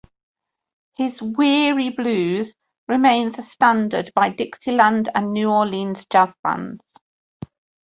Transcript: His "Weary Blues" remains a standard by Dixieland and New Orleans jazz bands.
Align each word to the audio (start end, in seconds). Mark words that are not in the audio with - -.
His 0.97 1.21
"Weary 1.21 1.89
Blues" 1.91 2.55
remains 2.87 3.37
a 3.37 3.43
standard 3.43 4.09
by 4.15 4.29
Dixieland 4.31 5.09
and 5.13 5.31
New 5.31 5.51
Orleans 5.51 6.07
jazz 6.09 6.35
bands. 6.41 6.81